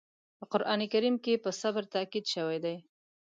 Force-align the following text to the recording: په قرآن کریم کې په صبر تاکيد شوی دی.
په 0.37 0.45
قرآن 0.51 0.81
کریم 0.93 1.15
کې 1.23 1.41
په 1.43 1.49
صبر 1.61 1.83
تاکيد 1.93 2.25
شوی 2.33 2.57
دی. 2.65 2.75